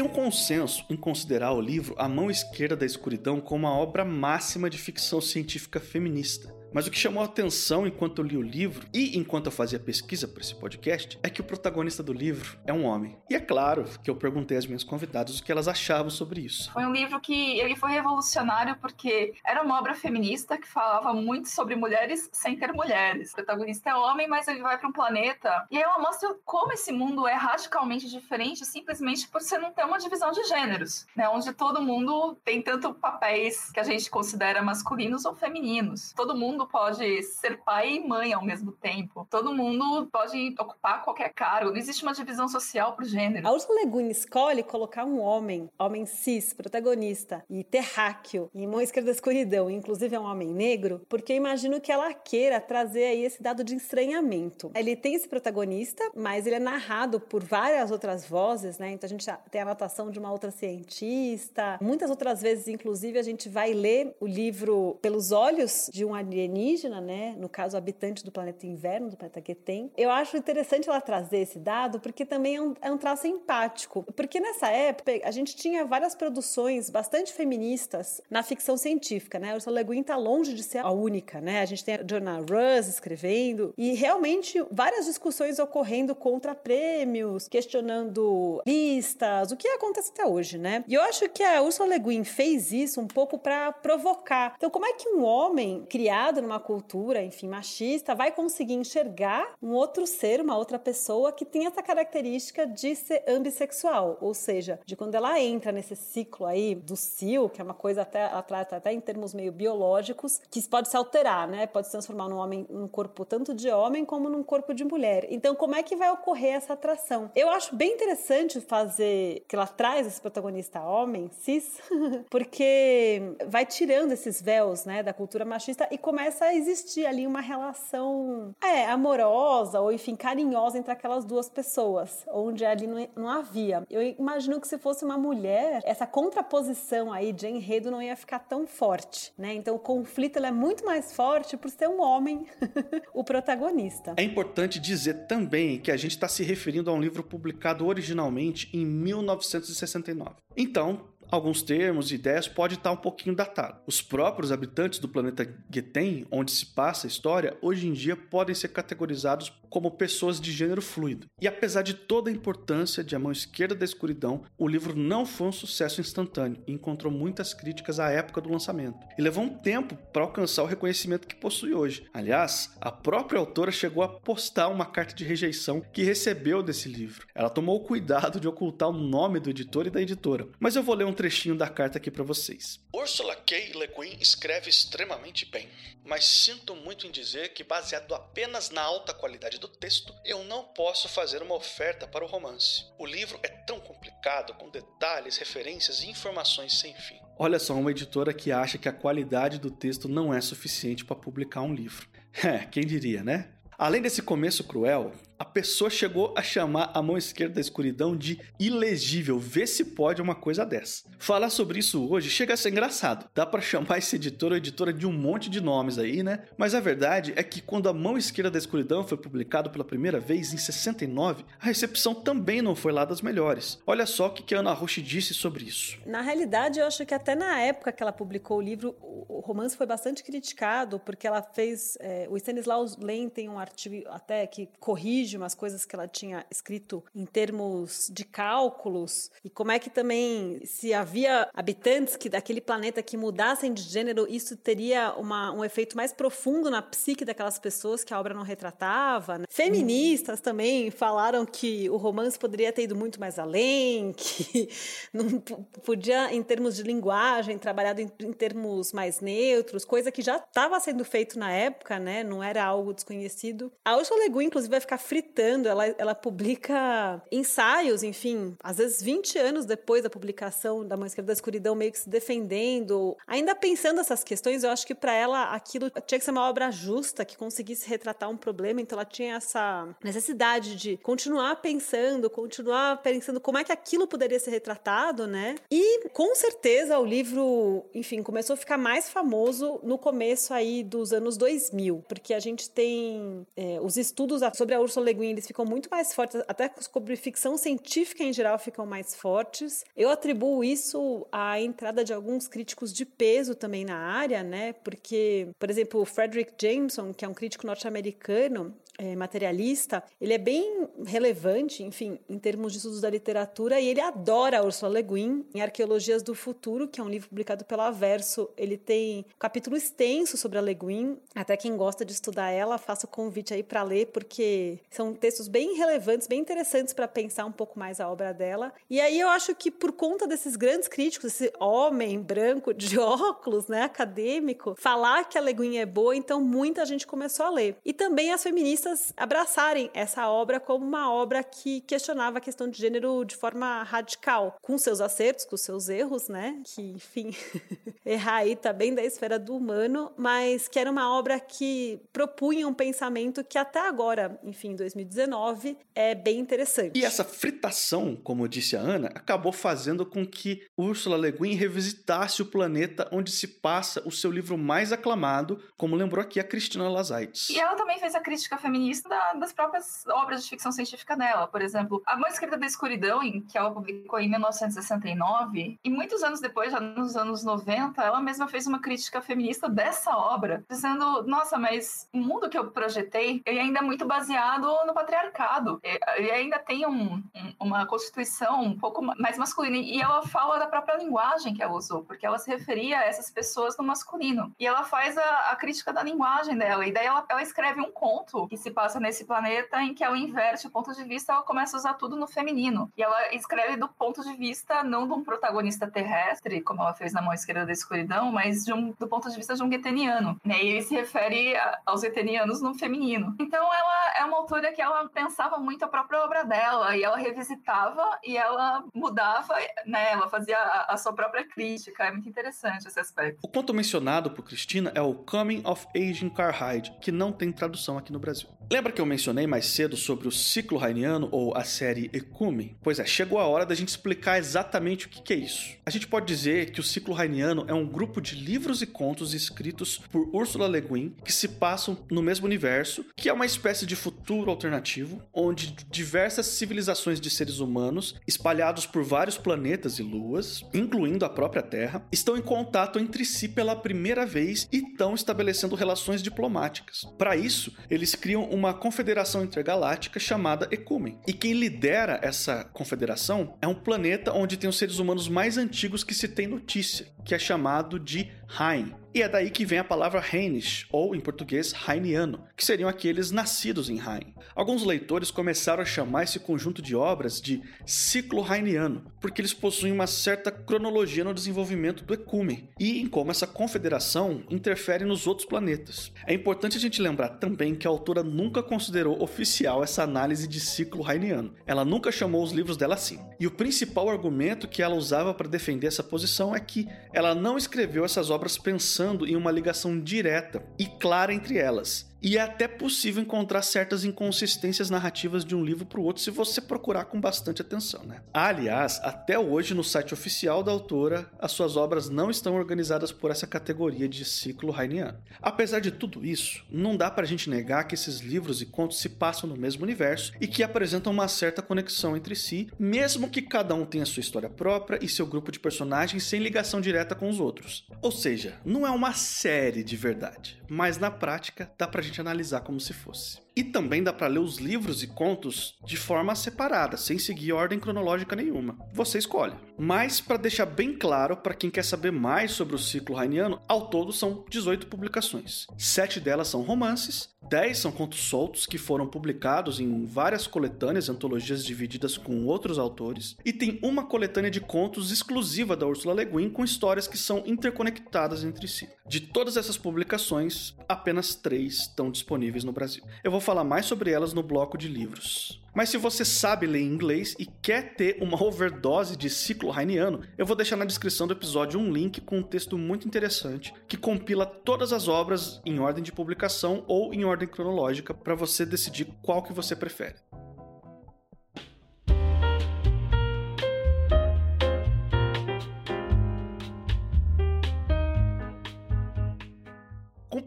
[0.07, 4.77] Consenso em considerar o livro A Mão Esquerda da Escuridão como a obra máxima de
[4.77, 6.50] ficção científica feminista.
[6.73, 9.79] Mas o que chamou a atenção enquanto eu li o livro e enquanto eu fazia
[9.79, 13.17] pesquisa para esse podcast é que o protagonista do livro é um homem.
[13.29, 16.71] E é claro que eu perguntei às minhas convidadas o que elas achavam sobre isso.
[16.71, 21.49] Foi um livro que ele foi revolucionário porque era uma obra feminista que falava muito
[21.49, 23.31] sobre mulheres sem ter mulheres.
[23.31, 26.91] O protagonista é homem, mas ele vai para um planeta e ela mostra como esse
[26.91, 31.27] mundo é radicalmente diferente simplesmente por você não ter uma divisão de gêneros, né?
[31.27, 36.13] Onde todo mundo tem tanto papéis que a gente considera masculinos ou femininos.
[36.13, 39.27] Todo mundo mundo pode ser pai e mãe ao mesmo tempo.
[39.29, 41.71] Todo mundo pode ocupar qualquer cargo.
[41.71, 43.47] Não existe uma divisão social por gênero.
[43.47, 48.81] A Ursula Le Guin escolhe colocar um homem, homem cis, protagonista, e terráqueo, em mão
[48.81, 53.05] esquerda da escuridão, inclusive é um homem negro, porque eu imagino que ela queira trazer
[53.05, 54.71] aí esse dado de estranhamento.
[54.75, 58.91] Ele tem esse protagonista, mas ele é narrado por várias outras vozes, né?
[58.91, 61.77] Então a gente tem a anotação de uma outra cientista.
[61.81, 66.50] Muitas outras vezes, inclusive, a gente vai ler o livro pelos olhos de um alienígena
[66.51, 67.35] alienígena, né?
[67.37, 69.91] No caso, habitante do planeta inverno, do planeta Quetem.
[69.97, 74.05] Eu acho interessante ela trazer esse dado porque também é um, é um traço empático.
[74.15, 79.55] Porque nessa época a gente tinha várias produções bastante feministas na ficção científica, né?
[79.55, 81.61] Ursula Le Guin tá longe de ser a única, né?
[81.61, 88.61] A gente tem a Joanna Russ escrevendo e realmente várias discussões ocorrendo contra prêmios, questionando
[88.65, 90.83] listas, o que acontece até hoje, né?
[90.87, 94.55] E eu acho que a Ursula Le Guin fez isso um pouco para provocar.
[94.57, 99.53] Então, como é que um homem criado criado numa cultura, enfim, machista, vai conseguir enxergar
[99.61, 104.79] um outro ser, uma outra pessoa que tem essa característica de ser ambissexual, ou seja,
[104.85, 108.75] de quando ela entra nesse ciclo aí do cio, que é uma coisa até, até,
[108.75, 111.67] até em termos meio biológicos, que pode se alterar, né?
[111.67, 115.27] Pode se transformar num homem, num corpo tanto de homem como num corpo de mulher.
[115.29, 117.29] Então, como é que vai ocorrer essa atração?
[117.35, 121.79] Eu acho bem interessante fazer que ela traz esse protagonista homem, cis,
[122.29, 127.41] porque vai tirando esses véus, né, da cultura machista e começa a existir ali uma
[127.41, 133.83] relação, é, amorosa ou enfim carinhosa entre aquelas duas pessoas, onde ali não, não havia.
[133.89, 138.39] Eu imagino que se fosse uma mulher, essa contraposição aí de enredo não ia ficar
[138.39, 139.53] tão forte, né?
[139.53, 142.45] Então o conflito é muito mais forte por ser um homem
[143.13, 144.13] o protagonista.
[144.17, 148.69] É importante dizer também que a gente está se referindo a um livro publicado originalmente
[148.73, 150.35] em 1969.
[150.55, 153.79] Então, alguns termos e ideias pode estar um pouquinho datado.
[153.87, 158.53] Os próprios habitantes do planeta Geten, onde se passa a história, hoje em dia podem
[158.53, 161.27] ser categorizados como pessoas de gênero fluido.
[161.39, 165.25] E apesar de toda a importância de A Mão Esquerda da Escuridão, o livro não
[165.25, 168.99] foi um sucesso instantâneo e encontrou muitas críticas à época do lançamento.
[169.17, 172.05] E levou um tempo para alcançar o reconhecimento que possui hoje.
[172.13, 177.25] Aliás, a própria autora chegou a postar uma carta de rejeição que recebeu desse livro.
[177.33, 180.49] Ela tomou o cuidado de ocultar o nome do editor e da editora.
[180.59, 182.79] Mas eu vou ler um trechinho da carta aqui para vocês.
[182.91, 183.73] Ursula K.
[183.75, 185.69] Le Guin escreve extremamente bem,
[186.03, 190.63] mas sinto muito em dizer que, baseado apenas na alta qualidade do texto, eu não
[190.63, 192.85] posso fazer uma oferta para o romance.
[192.97, 197.19] O livro é tão complicado, com detalhes, referências e informações sem fim.
[197.37, 201.15] Olha só, uma editora que acha que a qualidade do texto não é suficiente para
[201.15, 202.09] publicar um livro.
[202.43, 203.49] É, quem diria, né?
[203.77, 205.11] Além desse começo cruel,
[205.41, 209.39] a pessoa chegou a chamar a mão esquerda da escuridão de ilegível.
[209.39, 211.03] Vê se pode uma coisa dessa.
[211.17, 213.27] Falar sobre isso hoje chega a ser engraçado.
[213.33, 216.43] Dá para chamar esse editor ou editora de um monte de nomes aí, né?
[216.55, 220.19] Mas a verdade é que quando a mão esquerda da escuridão foi publicado pela primeira
[220.19, 223.79] vez em 69, a recepção também não foi lá das melhores.
[223.87, 225.97] Olha só o que a Ana Roche disse sobre isso.
[226.05, 229.75] Na realidade, eu acho que até na época que ela publicou o livro, o romance
[229.75, 231.97] foi bastante criticado porque ela fez.
[231.99, 236.45] É, o Stanislaus Lem tem um artigo até que corrige umas coisas que ela tinha
[236.49, 242.61] escrito em termos de cálculos e como é que também se havia habitantes que daquele
[242.61, 247.59] planeta que mudassem de gênero, isso teria uma, um efeito mais profundo na psique daquelas
[247.59, 249.39] pessoas que a obra não retratava.
[249.39, 249.45] Né?
[249.49, 250.43] Feministas uhum.
[250.43, 254.69] também falaram que o romance poderia ter ido muito mais além, que
[255.13, 255.39] não
[255.83, 260.79] podia, em termos de linguagem, trabalhado em, em termos mais neutros, coisa que já estava
[260.79, 262.23] sendo feito na época, né?
[262.23, 263.71] Não era algo desconhecido.
[263.83, 269.01] A Ursula Le Guin, inclusive, vai ficar fritando, ela, ela publica ensaios, enfim, às vezes
[269.01, 273.53] 20 anos depois da publicação da Mãe Esquerda da Escuridão, meio que se defendendo, ainda
[273.53, 277.23] pensando essas questões, eu acho que para ela aquilo tinha que ser uma obra justa,
[277.23, 283.39] que conseguisse retratar um problema, então ela tinha essa necessidade de continuar pensando, continuar pensando
[283.39, 285.55] como é que aquilo poderia ser retratado, né?
[285.69, 291.13] E com certeza o livro, enfim, começou a ficar mais famoso no começo aí dos
[291.13, 295.47] anos 2000, porque a gente tem é, os estudos sobre a Ursula Le Guin, eles
[295.47, 299.83] ficam muito mais fortes, até sobre ficção científica em geral ficam mais fortes.
[299.95, 304.73] Eu atribuo isso à entrada de alguns críticos de peso também na área, né?
[304.73, 310.37] Porque, por exemplo, o Frederick Jameson, que é um crítico norte-americano, é, materialista, ele é
[310.37, 315.45] bem relevante, enfim, em termos de estudos da literatura, e ele adora Ursula Le Guin
[315.53, 318.49] em Arqueologias do Futuro, que é um livro publicado pela Verso.
[318.57, 322.77] Ele tem um capítulo extenso sobre a Le Guin, até quem gosta de estudar ela,
[322.77, 327.45] faço o convite aí para ler, porque são textos bem relevantes, bem interessantes para pensar
[327.45, 328.73] um pouco mais a obra dela.
[328.89, 333.67] E aí eu acho que por conta desses grandes críticos, esse homem branco de óculos,
[333.67, 337.77] né, acadêmico, falar que a Le Guin é boa, então muita gente começou a ler.
[337.85, 342.77] E também as feministas abraçarem essa obra como uma obra que questionava a questão de
[342.77, 346.61] gênero de forma radical, com seus acertos, com seus erros, né?
[346.65, 347.31] Que, enfim,
[348.05, 352.67] errar aí tá bem da esfera do humano, mas que era uma obra que propunha
[352.67, 356.97] um pensamento que até agora, enfim, 2019, é bem interessante.
[356.97, 362.41] E essa fritação, como disse a Ana, acabou fazendo com que Ursula Le Guin revisitasse
[362.41, 366.89] o planeta onde se passa o seu livro mais aclamado, como lembrou aqui a Cristina
[366.89, 367.49] Lazaites.
[367.49, 371.15] E ela também fez a crítica feminina feminista da, das próprias obras de ficção científica
[371.17, 371.45] dela.
[371.45, 376.39] Por exemplo, A Mão Escrita da Escuridão, que ela publicou em 1969, e muitos anos
[376.39, 381.57] depois, já nos anos 90, ela mesma fez uma crítica feminista dessa obra, dizendo: nossa,
[381.57, 385.81] mas o mundo que eu projetei ele ainda é muito baseado no patriarcado.
[386.15, 389.77] Ele ainda tem um, um, uma constituição um pouco mais masculina.
[389.77, 393.29] E ela fala da própria linguagem que ela usou, porque ela se referia a essas
[393.29, 394.53] pessoas no masculino.
[394.57, 396.85] E ela faz a, a crítica da linguagem dela.
[396.85, 400.17] E daí ela, ela escreve um conto que se passa nesse planeta em que ela
[400.17, 402.91] inverte o ponto de vista, ela começa a usar tudo no feminino.
[402.97, 407.13] E ela escreve do ponto de vista não de um protagonista terrestre, como ela fez
[407.13, 410.39] na mão esquerda da escuridão, mas um, do ponto de vista de um geteniano.
[410.45, 410.63] Né?
[410.63, 413.35] E ele se refere a, aos getenianos no feminino.
[413.39, 417.17] Então ela é uma autora que ela pensava muito a própria obra dela e ela
[417.17, 420.11] revisitava e ela mudava, né?
[420.11, 422.05] Ela fazia a, a sua própria crítica.
[422.05, 423.39] É muito interessante esse aspecto.
[423.41, 427.51] O conto mencionado por Cristina é o Coming of Age in Carhide, que não tem
[427.51, 428.49] tradução aqui no Brasil.
[428.71, 432.77] Lembra que eu mencionei mais cedo sobre o ciclo rainiano ou a série Ekumen?
[432.81, 435.71] Pois é, chegou a hora da gente explicar exatamente o que é isso.
[435.85, 439.33] A gente pode dizer que o ciclo rainiano é um grupo de livros e contos
[439.33, 443.85] escritos por Ursula Le Guin que se passam no mesmo universo, que é uma espécie
[443.85, 450.63] de futuro alternativo, onde diversas civilizações de seres humanos, espalhados por vários planetas e luas,
[450.73, 455.75] incluindo a própria Terra, estão em contato entre si pela primeira vez e estão estabelecendo
[455.75, 457.05] relações diplomáticas.
[457.17, 461.19] Para isso, eles criam uma confederação intergaláctica chamada Ecumen.
[461.27, 466.03] E quem lidera essa confederação é um planeta onde tem os seres humanos mais antigos
[466.03, 468.93] que se tem notícia, que é chamado de Hain.
[469.13, 473.29] E é daí que vem a palavra Rhaenish, ou em português, Rainiano, que seriam aqueles
[473.29, 474.33] nascidos em Rain.
[474.55, 479.91] Alguns leitores começaram a chamar esse conjunto de obras de ciclo Rainiano, porque eles possuem
[479.91, 485.45] uma certa cronologia no desenvolvimento do Ecumen e em como essa confederação interfere nos outros
[485.45, 486.13] planetas.
[486.25, 490.61] É importante a gente lembrar também que a autora nunca considerou oficial essa análise de
[490.61, 491.53] ciclo Rainiano.
[491.67, 493.19] Ela nunca chamou os livros dela assim.
[493.37, 497.57] E o principal argumento que ela usava para defender essa posição é que ela não
[497.57, 502.67] escreveu essas obras pensando em uma ligação direta e clara entre elas, e é até
[502.67, 507.19] possível encontrar certas inconsistências narrativas de um livro para o outro se você procurar com
[507.19, 508.21] bastante atenção, né?
[508.33, 513.31] Aliás, até hoje no site oficial da autora, as suas obras não estão organizadas por
[513.31, 515.17] essa categoria de ciclo rainiano.
[515.41, 518.99] Apesar de tudo isso, não dá para a gente negar que esses livros e contos
[518.99, 523.41] se passam no mesmo universo e que apresentam uma certa conexão entre si, mesmo que
[523.41, 527.29] cada um tenha sua história própria e seu grupo de personagens sem ligação direta com
[527.29, 527.85] os outros.
[528.01, 532.61] Ou seja, não é uma série de verdade, mas na prática dá pra gente analisar
[532.61, 533.41] como se fosse.
[533.55, 537.79] E também dá para ler os livros e contos de forma separada, sem seguir ordem
[537.79, 538.77] cronológica nenhuma.
[538.93, 539.53] Você escolhe.
[539.77, 543.87] Mas para deixar bem claro para quem quer saber mais sobre o ciclo rainiano, ao
[543.87, 545.67] todo são 18 publicações.
[545.77, 551.11] Sete delas são romances, 10 são contos soltos que foram publicados em várias coletâneas e
[551.11, 556.25] antologias divididas com outros autores, e tem uma coletânea de contos exclusiva da Ursula Le
[556.25, 558.87] Guin com histórias que são interconectadas entre si.
[559.07, 563.03] De todas essas publicações, apenas três estão disponíveis no Brasil.
[563.23, 565.59] Eu vou vou falar mais sobre elas no bloco de livros.
[565.73, 570.45] Mas se você sabe ler inglês e quer ter uma overdose de ciclo rainiano, eu
[570.45, 574.45] vou deixar na descrição do episódio um link com um texto muito interessante que compila
[574.45, 579.41] todas as obras em ordem de publicação ou em ordem cronológica para você decidir qual
[579.41, 580.15] que você prefere.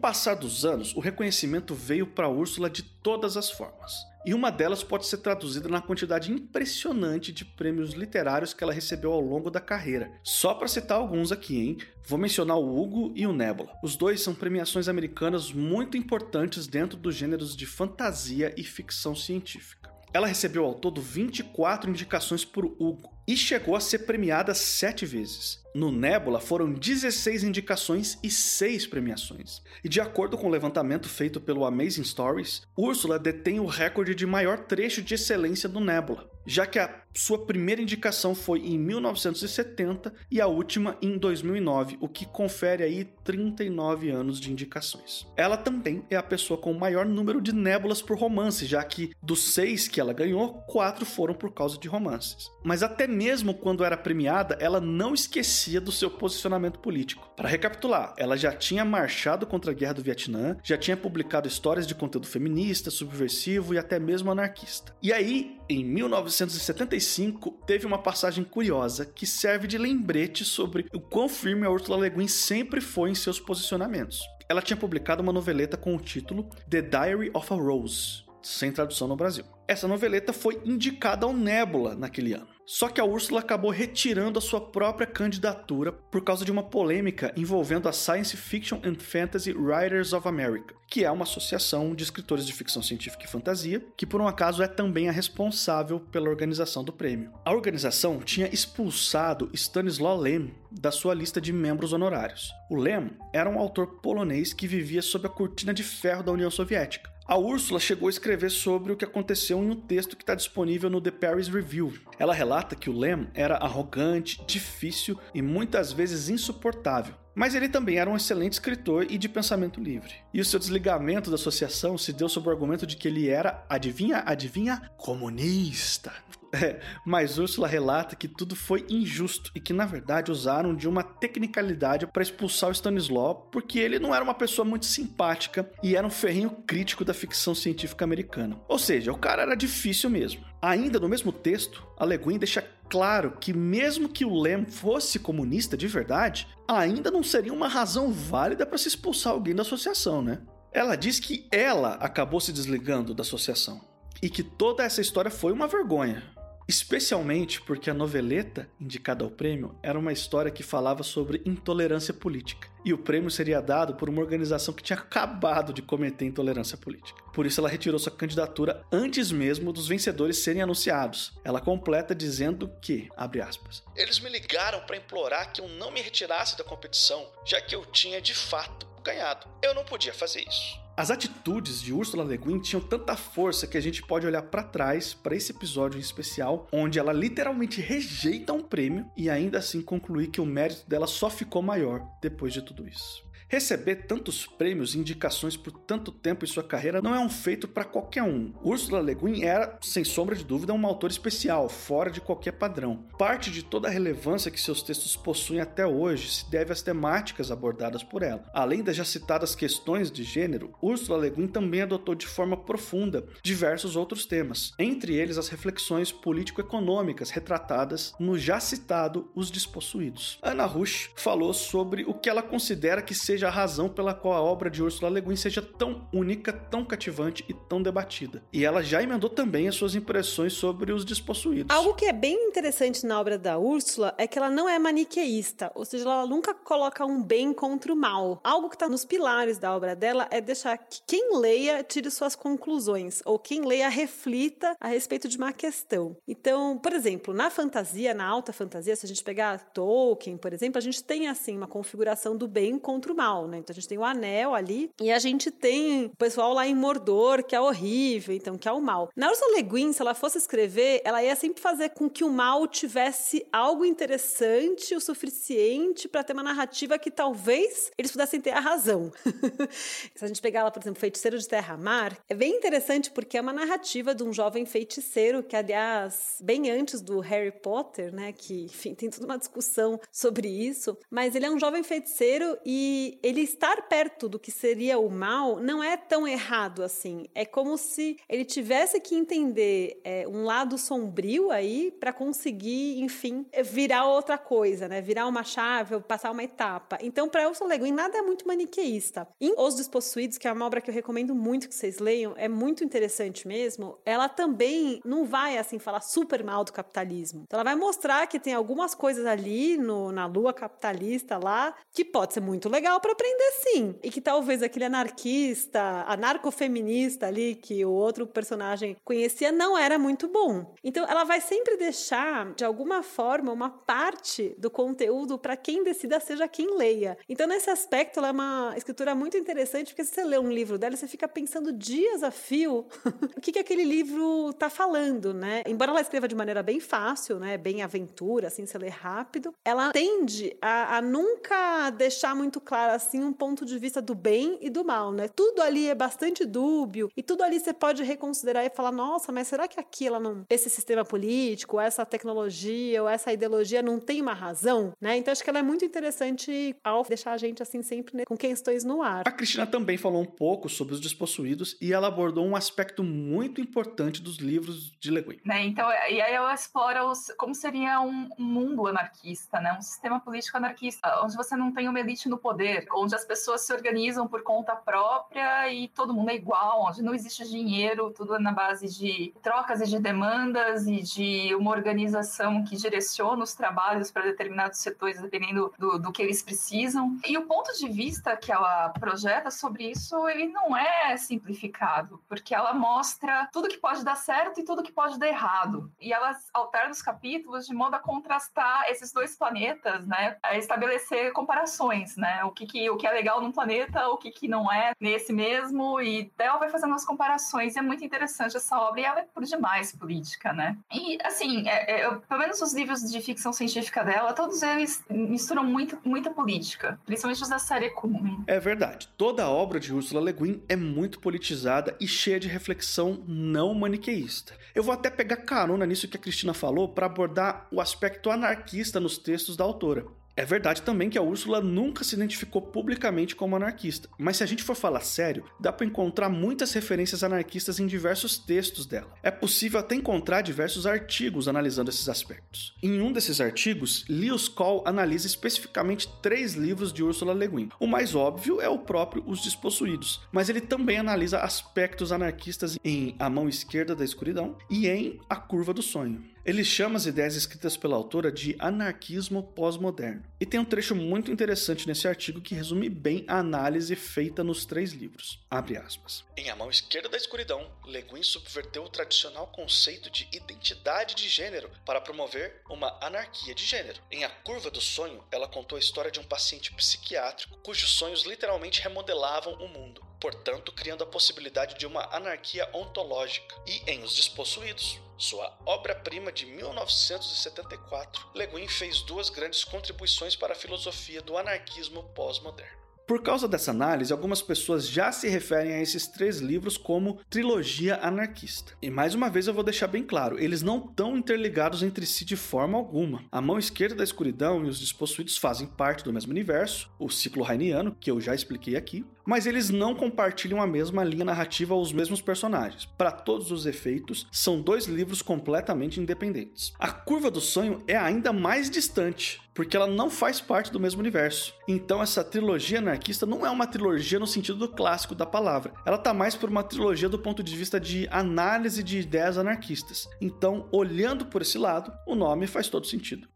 [0.05, 3.91] Passar dos anos, o reconhecimento veio para Úrsula de todas as formas.
[4.23, 9.11] E uma delas pode ser traduzida na quantidade impressionante de prêmios literários que ela recebeu
[9.11, 10.11] ao longo da carreira.
[10.23, 11.77] Só para citar alguns aqui, hein?
[12.07, 13.73] Vou mencionar o Hugo e o Nebula.
[13.81, 19.91] Os dois são premiações americanas muito importantes dentro dos gêneros de fantasia e ficção científica.
[20.13, 25.63] Ela recebeu ao todo 24 indicações por Hugo e chegou a ser premiada sete vezes.
[25.73, 29.61] No Nebula foram 16 indicações e 6 premiações.
[29.83, 34.25] E de acordo com o levantamento feito pelo Amazing Stories, Úrsula detém o recorde de
[34.25, 40.13] maior trecho de excelência do Nebula, já que a sua primeira indicação foi em 1970
[40.29, 45.25] e a última em 2009, o que confere aí 39 anos de indicações.
[45.37, 49.11] Ela também é a pessoa com o maior número de nébulas por romance, já que
[49.23, 52.51] dos seis que ela ganhou, quatro foram por causa de romances.
[52.63, 57.31] Mas até mesmo quando era premiada, ela não esquecia do seu posicionamento político.
[57.37, 61.87] Para recapitular, ela já tinha marchado contra a guerra do Vietnã, já tinha publicado histórias
[61.87, 64.93] de conteúdo feminista, subversivo e até mesmo anarquista.
[65.01, 70.99] E aí, em 1975, 95 teve uma passagem curiosa que serve de lembrete sobre o
[70.99, 74.21] quão firme a Ursula Le Guin sempre foi em seus posicionamentos.
[74.49, 79.07] Ela tinha publicado uma noveleta com o título The Diary of a Rose, sem tradução
[79.07, 79.45] no Brasil.
[79.67, 82.54] Essa noveleta foi indicada ao Nebula naquele ano.
[82.65, 87.31] Só que a Úrsula acabou retirando a sua própria candidatura por causa de uma polêmica
[87.37, 92.43] envolvendo a Science Fiction and Fantasy Writers of America, que é uma associação de escritores
[92.43, 96.83] de ficção científica e fantasia, que por um acaso é também a responsável pela organização
[96.83, 97.31] do prêmio.
[97.45, 102.51] A organização tinha expulsado Stanislaw Lem da sua lista de membros honorários.
[102.71, 106.49] O Lem era um autor polonês que vivia sob a cortina de ferro da União
[106.49, 107.14] Soviética.
[107.27, 110.91] A Úrsula chegou a escrever sobre o que aconteceu em um texto que está disponível
[110.91, 111.91] no The Paris Review.
[112.19, 117.15] Ela relata que o Lem era arrogante, difícil e muitas vezes insuportável.
[117.33, 120.13] Mas ele também era um excelente escritor e de pensamento livre.
[120.31, 123.65] E o seu desligamento da associação se deu sob o argumento de que ele era,
[123.67, 126.13] adivinha, adivinha, comunista.
[126.55, 131.03] É, mas Úrsula relata que tudo foi injusto e que, na verdade, usaram de uma
[131.03, 136.07] tecnicalidade para expulsar o Stanislaw porque ele não era uma pessoa muito simpática e era
[136.07, 138.57] um ferrinho crítico da ficção científica americana.
[138.69, 140.45] Ou seja, o cara era difícil mesmo.
[140.61, 145.19] Ainda no mesmo texto, a Le Guin deixa claro que, mesmo que o Lem fosse
[145.19, 150.21] comunista de verdade, ainda não seria uma razão válida para se expulsar alguém da associação,
[150.21, 150.39] né?
[150.71, 153.81] Ela diz que ela acabou se desligando da associação
[154.21, 156.23] e que toda essa história foi uma vergonha.
[156.67, 162.67] Especialmente porque a noveleta indicada ao prêmio era uma história que falava sobre intolerância política.
[162.83, 167.21] E o prêmio seria dado por uma organização que tinha acabado de cometer intolerância política.
[167.33, 171.33] Por isso ela retirou sua candidatura antes mesmo dos vencedores serem anunciados.
[171.43, 176.01] Ela completa dizendo que, abre aspas, eles me ligaram para implorar que eu não me
[176.01, 179.47] retirasse da competição, já que eu tinha de fato ganhado.
[179.61, 180.84] Eu não podia fazer isso.
[180.97, 184.63] As atitudes de Ursula Le Guin tinham tanta força que a gente pode olhar para
[184.63, 189.81] trás para esse episódio em especial, onde ela literalmente rejeita um prêmio e ainda assim
[189.81, 193.24] concluir que o mérito dela só ficou maior depois de tudo isso.
[193.55, 197.69] Receber tantos prêmios e indicações por tanto tempo em sua carreira não é um feito
[197.69, 198.51] para qualquer um.
[198.61, 203.05] Ursula Le Guin era, sem sombra de dúvida, uma autora especial, fora de qualquer padrão.
[203.17, 207.49] Parte de toda a relevância que seus textos possuem até hoje se deve às temáticas
[207.49, 208.43] abordadas por ela.
[208.53, 213.25] Além das já citadas questões de gênero, Ursula Le Guin também adotou de forma profunda
[213.41, 220.39] diversos outros temas, entre eles as reflexões político-econômicas retratadas no já citado Os Despossuídos.
[220.41, 224.33] Ana Rush falou sobre o que ela considera que seja seja a razão pela qual
[224.33, 228.43] a obra de Ursula Le Guin seja tão única, tão cativante e tão debatida.
[228.51, 231.75] E ela já emendou também as suas impressões sobre os despossuídos.
[231.75, 235.71] Algo que é bem interessante na obra da Úrsula é que ela não é maniqueísta,
[235.75, 238.39] ou seja, ela nunca coloca um bem contra o mal.
[238.43, 242.35] Algo que está nos pilares da obra dela é deixar que quem leia tire suas
[242.35, 246.17] conclusões, ou quem leia reflita a respeito de uma questão.
[246.27, 250.77] Então, por exemplo, na fantasia, na alta fantasia, se a gente pegar Tolkien, por exemplo,
[250.77, 253.57] a gente tem assim uma configuração do bem contra o mal mal, né?
[253.57, 256.75] Então a gente tem o anel ali e a gente tem o pessoal lá em
[256.75, 259.09] Mordor, que é horrível, então que é o mal.
[259.15, 262.29] Na Ursula Le Guin, se ela fosse escrever, ela ia sempre fazer com que o
[262.29, 268.51] mal tivesse algo interessante o suficiente para ter uma narrativa que talvez eles pudessem ter
[268.51, 269.11] a razão.
[270.13, 273.41] se a gente pegar lá, por exemplo, Feiticeiro de Terra-Mar, é bem interessante porque é
[273.41, 278.65] uma narrativa de um jovem feiticeiro que, aliás, bem antes do Harry Potter, né, que,
[278.65, 283.41] enfim, tem toda uma discussão sobre isso, mas ele é um jovem feiticeiro e ele
[283.41, 287.27] estar perto do que seria o mal não é tão errado assim.
[287.33, 293.45] É como se ele tivesse que entender é, um lado sombrio aí para conseguir, enfim,
[293.63, 295.01] virar outra coisa, né?
[295.01, 296.97] Virar uma chave, passar uma etapa.
[297.01, 299.27] Então, para Ursula Le Guin, nada é muito maniqueísta.
[299.39, 302.47] Em Os Despossuídos, que é uma obra que eu recomendo muito que vocês leiam, é
[302.47, 303.97] muito interessante mesmo.
[304.05, 307.43] Ela também não vai assim falar super mal do capitalismo.
[307.45, 312.03] Então, ela vai mostrar que tem algumas coisas ali no, na lua capitalista lá que
[312.03, 313.95] pode ser muito legal para aprender sim.
[314.01, 320.27] E que talvez aquele anarquista, anarcofeminista ali que o outro personagem conhecia não era muito
[320.27, 320.73] bom.
[320.83, 326.19] Então ela vai sempre deixar, de alguma forma, uma parte do conteúdo para quem decida
[326.19, 327.17] seja quem leia.
[327.29, 330.77] Então, nesse aspecto, ela é uma escritura muito interessante, porque se você lê um livro
[330.77, 332.87] dela, você fica pensando dias a fio
[333.37, 335.61] o que, que aquele livro está falando, né?
[335.67, 337.57] Embora ela escreva de maneira bem fácil, né?
[337.57, 343.23] Bem aventura, assim, você lê rápido, ela tende a, a nunca deixar muito claro assim
[343.23, 345.27] um ponto de vista do bem e do mal, né?
[345.27, 349.47] Tudo ali é bastante dúbio e tudo ali você pode reconsiderar e falar, nossa, mas
[349.47, 354.21] será que aqui ela não, esse sistema político, essa tecnologia ou essa ideologia não tem
[354.21, 355.17] uma razão, né?
[355.17, 358.37] Então acho que ela é muito interessante ao deixar a gente assim sempre né, com
[358.37, 359.23] questões no ar.
[359.27, 363.59] A Cristina também falou um pouco sobre os despossuídos e ela abordou um aspecto muito
[363.59, 365.39] importante dos livros de Le Guin.
[365.43, 365.65] Né?
[365.65, 369.73] Então, e aí ela explora os, como seria um, mundo anarquista, né?
[369.73, 373.61] Um sistema político anarquista, onde você não tem uma elite no poder, onde as pessoas
[373.61, 378.35] se organizam por conta própria e todo mundo é igual, onde não existe dinheiro, tudo
[378.35, 383.53] é na base de trocas e de demandas e de uma organização que direciona os
[383.53, 387.17] trabalhos para determinados setores, dependendo do, do que eles precisam.
[387.25, 392.53] E o ponto de vista que ela projeta sobre isso, ele não é simplificado, porque
[392.53, 395.91] ela mostra tudo que pode dar certo e tudo que pode dar errado.
[395.99, 400.37] E ela alterna os capítulos de modo a contrastar esses dois planetas, né?
[400.43, 402.43] A estabelecer comparações, né?
[402.43, 405.31] O que, que, o que é legal num planeta, o que, que não é nesse
[405.31, 407.75] mesmo, e ela vai fazendo as comparações.
[407.75, 410.77] E é muito interessante essa obra, e ela é por demais política, né?
[410.93, 415.63] E, assim, é, é, pelo menos os livros de ficção científica dela, todos eles misturam
[415.63, 418.43] muito, muita política, principalmente os da série comum.
[418.47, 419.07] É verdade.
[419.17, 423.73] Toda a obra de Ursula Le Guin é muito politizada e cheia de reflexão não
[423.73, 424.53] maniqueísta.
[424.73, 428.99] Eu vou até pegar carona nisso que a Cristina falou para abordar o aspecto anarquista
[428.99, 430.05] nos textos da autora.
[430.37, 434.45] É verdade também que a Úrsula nunca se identificou publicamente como anarquista, mas se a
[434.45, 439.13] gente for falar sério, dá para encontrar muitas referências anarquistas em diversos textos dela.
[439.23, 442.75] É possível até encontrar diversos artigos analisando esses aspectos.
[442.83, 447.69] Em um desses artigos, Lewis Cole analisa especificamente três livros de Ursula Le Guin.
[447.79, 453.15] O mais óbvio é o próprio Os Despossuídos, mas ele também analisa aspectos anarquistas em
[453.19, 456.34] A Mão Esquerda da Escuridão e em A Curva do Sonho.
[456.45, 460.23] Ele chama as ideias escritas pela autora de anarquismo pós-moderno.
[460.39, 464.63] E tem um trecho muito interessante nesse artigo que resume bem a análise feita nos
[464.63, 465.43] três livros.
[465.49, 466.23] Abre aspas.
[466.37, 471.27] Em A Mão Esquerda da Escuridão, Le Guin subverteu o tradicional conceito de identidade de
[471.27, 473.99] gênero para promover uma anarquia de gênero.
[474.11, 478.23] Em A Curva do Sonho, ela contou a história de um paciente psiquiátrico cujos sonhos
[478.23, 483.55] literalmente remodelavam o mundo portanto, criando a possibilidade de uma anarquia ontológica.
[483.67, 490.53] E em Os Despossuídos, sua obra-prima de 1974, Le Guin fez duas grandes contribuições para
[490.53, 492.84] a filosofia do anarquismo pós-moderno.
[493.07, 497.99] Por causa dessa análise, algumas pessoas já se referem a esses três livros como trilogia
[498.01, 498.73] anarquista.
[498.81, 502.25] E mais uma vez eu vou deixar bem claro, eles não estão interligados entre si
[502.25, 503.23] de forma alguma.
[503.31, 507.43] A mão esquerda da escuridão e os despossuídos fazem parte do mesmo universo, o ciclo
[507.43, 511.81] rainiano, que eu já expliquei aqui, mas eles não compartilham a mesma linha narrativa ou
[511.81, 512.85] os mesmos personagens.
[512.97, 516.73] Para todos os efeitos, são dois livros completamente independentes.
[516.79, 520.99] A Curva do Sonho é ainda mais distante, porque ela não faz parte do mesmo
[520.99, 521.55] universo.
[521.67, 525.73] Então essa trilogia anarquista não é uma trilogia no sentido do clássico da palavra.
[525.85, 530.07] Ela tá mais por uma trilogia do ponto de vista de análise de ideias anarquistas.
[530.19, 533.27] Então, olhando por esse lado, o nome faz todo sentido.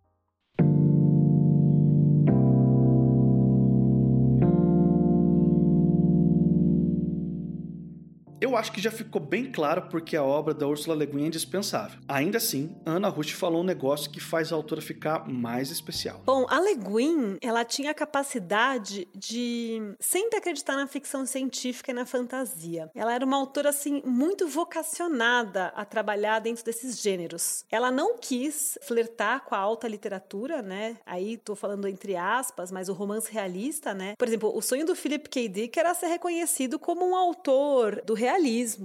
[8.50, 11.28] Eu acho que já ficou bem claro porque a obra da Ursula Le Guin é
[11.28, 12.00] indispensável.
[12.08, 16.24] Ainda assim, Ana Rush falou um negócio que faz a autora ficar mais especial.
[16.26, 21.94] Bom, a Le Guin, ela tinha a capacidade de sempre acreditar na ficção científica e
[21.94, 22.90] na fantasia.
[22.96, 27.64] Ela era uma autora assim muito vocacionada a trabalhar dentro desses gêneros.
[27.70, 30.98] Ela não quis flertar com a alta literatura, né?
[31.06, 34.16] Aí tô falando entre aspas, mas o romance realista, né?
[34.18, 35.48] Por exemplo, o sonho do Philip K.
[35.48, 38.39] Dick era ser reconhecido como um autor do realismo,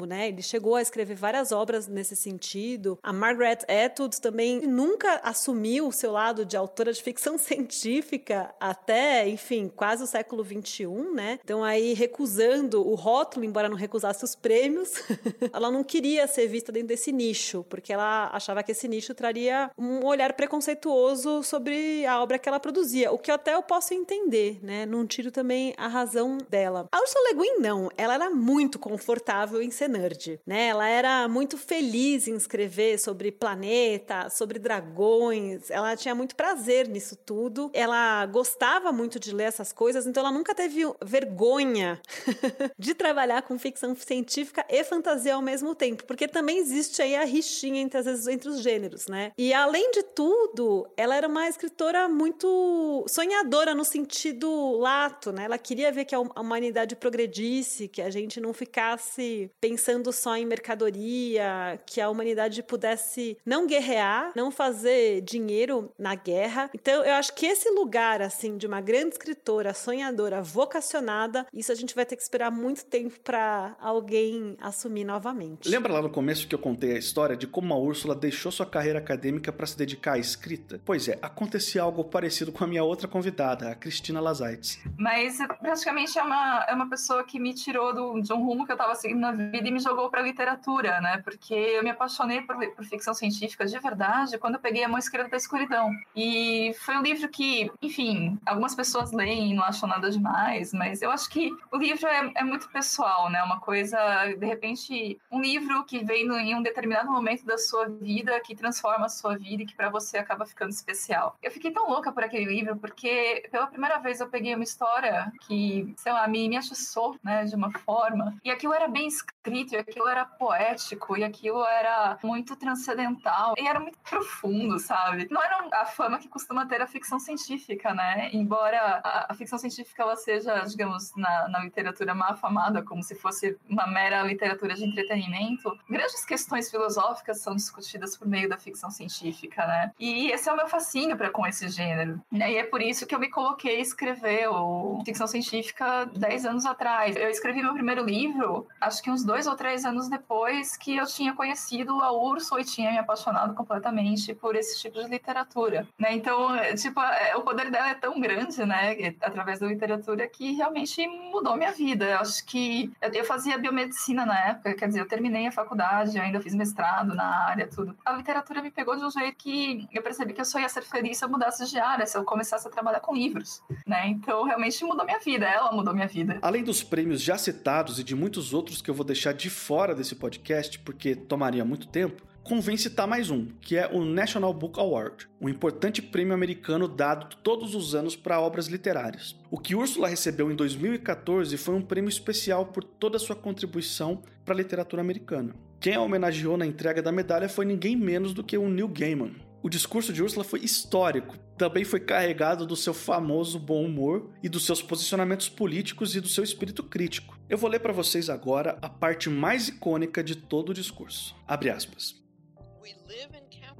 [0.06, 0.28] né?
[0.28, 2.98] Ele chegou a escrever várias obras nesse sentido.
[3.02, 9.28] A Margaret Atwood também nunca assumiu o seu lado de autora de ficção científica até,
[9.28, 11.38] enfim, quase o século XXI, né?
[11.42, 14.92] Então aí recusando o rótulo, embora não recusasse os prêmios,
[15.52, 19.70] ela não queria ser vista dentro desse nicho, porque ela achava que esse nicho traria
[19.78, 24.58] um olhar preconceituoso sobre a obra que ela produzia, o que até eu posso entender,
[24.62, 24.86] né?
[24.86, 26.88] Não tiro também a razão dela.
[26.90, 30.68] A Ursula Le Guin não, ela era muito confortável em ser nerd, né?
[30.68, 35.70] Ela era muito feliz em escrever sobre planeta, sobre dragões.
[35.70, 37.70] Ela tinha muito prazer nisso tudo.
[37.72, 42.00] Ela gostava muito de ler essas coisas, então ela nunca teve vergonha
[42.78, 47.24] de trabalhar com ficção científica e fantasia ao mesmo tempo, porque também existe aí a
[47.24, 49.32] rixinha entre, às vezes, entre os gêneros, né?
[49.36, 55.44] E além de tudo, ela era uma escritora muito sonhadora no sentido lato, né?
[55.44, 60.46] Ela queria ver que a humanidade progredisse, que a gente não ficasse pensando só em
[60.46, 66.70] mercadoria, que a humanidade pudesse não guerrear, não fazer dinheiro na guerra.
[66.74, 71.74] Então, eu acho que esse lugar, assim, de uma grande escritora, sonhadora, vocacionada, isso a
[71.74, 75.68] gente vai ter que esperar muito tempo para alguém assumir novamente.
[75.68, 78.66] Lembra lá no começo que eu contei a história de como a Úrsula deixou sua
[78.66, 80.80] carreira acadêmica para se dedicar à escrita?
[80.84, 84.80] Pois é, acontecia algo parecido com a minha outra convidada, a Cristina Lazaites.
[84.98, 88.72] Mas praticamente é uma, é uma pessoa que me tirou do, de um rumo que
[88.72, 91.18] eu estava seguindo na vida e me jogou para literatura, né?
[91.24, 94.98] Porque eu me apaixonei por, por ficção científica de verdade quando eu peguei A Mão
[94.98, 95.90] Esquerda da Escuridão.
[96.14, 101.02] E foi um livro que, enfim, algumas pessoas leem e não acham nada demais, mas
[101.02, 103.42] eu acho que o livro é, é muito pessoal, né?
[103.42, 103.98] Uma coisa,
[104.38, 109.06] de repente, um livro que vem em um determinado momento da sua vida, que transforma
[109.06, 111.38] a sua vida e que para você acaba ficando especial.
[111.42, 115.32] Eu fiquei tão louca por aquele livro porque pela primeira vez eu peguei uma história
[115.46, 118.36] que, sei lá, me, me achuçou, né, de uma forma.
[118.44, 123.66] E aquilo era bem escrito, e aquilo era poético, e aquilo era muito transcendental, e
[123.66, 125.28] era muito profundo, sabe?
[125.30, 128.30] Não era a fama que costuma ter a ficção científica, né?
[128.32, 133.14] Embora a, a ficção científica ela seja, digamos, na, na literatura má afamada, como se
[133.14, 138.90] fosse uma mera literatura de entretenimento, grandes questões filosóficas são discutidas por meio da ficção
[138.90, 139.92] científica, né?
[139.98, 142.20] E esse é o meu fascínio para com esse gênero.
[142.30, 142.52] Né?
[142.52, 146.66] E é por isso que eu me coloquei a escrever o ficção científica 10 anos
[146.66, 147.16] atrás.
[147.16, 151.04] Eu escrevi meu primeiro livro, acho que uns dois ou três anos depois que eu
[151.04, 155.86] tinha conhecido a Urso e tinha me apaixonado completamente por esse tipo de literatura.
[155.98, 156.14] Né?
[156.14, 160.52] Então, é, tipo, é, o poder dela é tão grande, né, através da literatura, que
[160.52, 162.06] realmente mudou minha vida.
[162.06, 166.40] Eu acho que eu fazia biomedicina na época, quer dizer, eu terminei a faculdade, ainda
[166.40, 167.94] fiz mestrado na área, tudo.
[168.06, 170.82] A literatura me pegou de um jeito que eu percebi que eu só ia ser
[170.82, 174.08] feliz se eu mudasse de área, se eu começasse a trabalhar com livros, né?
[174.08, 176.38] Então, realmente mudou minha vida, ela mudou minha vida.
[176.40, 179.94] Além dos prêmios já citados e de muitos outros que eu vou deixar de fora
[179.94, 184.78] desse podcast, porque tomaria muito tempo, convém citar mais um, que é o National Book
[184.78, 189.34] Award, um importante prêmio americano dado todos os anos para obras literárias.
[189.50, 194.54] O que Úrsula recebeu em 2014 foi um prêmio especial por toda sua contribuição para
[194.54, 195.54] a literatura americana.
[195.80, 199.34] Quem a homenageou na entrega da medalha foi ninguém menos do que o Neil Gaiman.
[199.64, 204.48] O discurso de Úrsula foi histórico, também foi carregado do seu famoso bom humor e
[204.48, 207.40] dos seus posicionamentos políticos e do seu espírito crítico.
[207.48, 211.34] Eu vou ler para vocês agora a parte mais icônica de todo o discurso.
[211.48, 212.14] Abre aspas.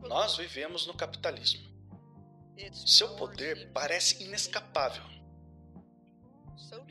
[0.09, 1.61] Nós vivemos no capitalismo.
[2.73, 5.05] Seu poder parece inescapável.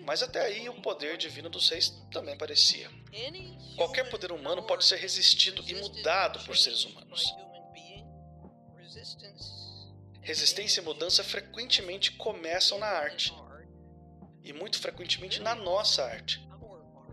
[0.05, 2.91] Mas até aí o poder divino dos reis também parecia.
[3.75, 7.25] Qualquer poder humano pode ser resistido e mudado por seres humanos.
[10.21, 13.33] Resistência e mudança frequentemente começam na arte.
[14.41, 16.45] E muito frequentemente na nossa arte.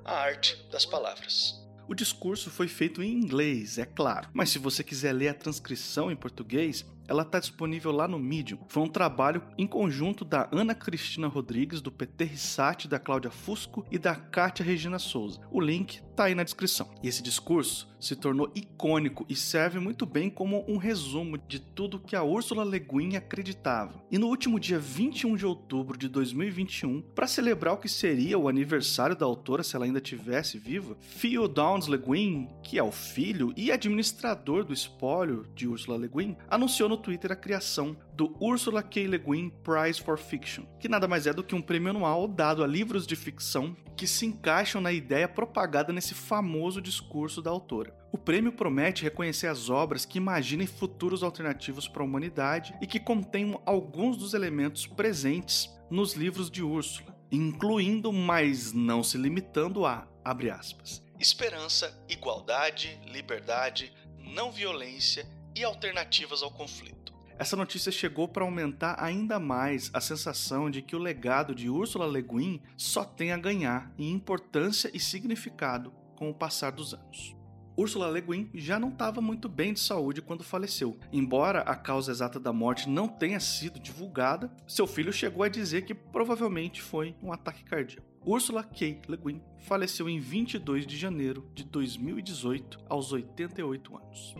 [0.05, 1.61] A arte das palavras.
[1.89, 6.09] O discurso foi feito em inglês, é claro, mas se você quiser ler a transcrição
[6.09, 8.61] em português, ela está disponível lá no Medium.
[8.69, 13.85] Foi um trabalho em conjunto da Ana Cristina Rodrigues, do PT Rissati, da Cláudia Fusco
[13.91, 15.41] e da Kátia Regina Souza.
[15.51, 16.87] O link tá aí na descrição.
[17.03, 21.99] E esse discurso se tornou icônico e serve muito bem como um resumo de tudo
[21.99, 24.03] que a Ursula Le Guin acreditava.
[24.11, 28.49] E no último dia 21 de outubro de 2021, para celebrar o que seria o
[28.49, 32.93] aniversário da autora se ela ainda tivesse viva, Theo Downs Le Guin, que é o
[32.93, 38.37] filho e administrador do espólio de Ursula Le Guin, anunciou no Twitter a criação do
[38.41, 39.07] Ursula K.
[39.07, 42.63] Le Guin Prize for Fiction, que nada mais é do que um prêmio anual dado
[42.63, 47.95] a livros de ficção que se encaixam na ideia propagada nesse famoso discurso da autora.
[48.13, 52.99] O prêmio promete reconhecer as obras que imaginem futuros alternativos para a humanidade e que
[52.99, 60.09] contenham alguns dos elementos presentes nos livros de Úrsula, incluindo, mas não se limitando a,
[60.25, 67.00] abre aspas, esperança, igualdade, liberdade, não violência e alternativas ao conflito.
[67.41, 72.07] Essa notícia chegou para aumentar ainda mais a sensação de que o legado de Ursula
[72.07, 77.35] Le Guin só tem a ganhar em importância e significado com o passar dos anos.
[77.79, 80.99] Ursula Le Guin já não estava muito bem de saúde quando faleceu.
[81.11, 85.87] Embora a causa exata da morte não tenha sido divulgada, seu filho chegou a dizer
[85.87, 88.07] que provavelmente foi um ataque cardíaco.
[88.23, 89.01] Ursula K.
[89.09, 94.35] Le Guin faleceu em 22 de janeiro de 2018, aos 88 anos.